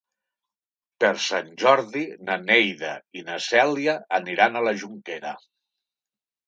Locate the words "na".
2.31-2.39, 3.31-3.39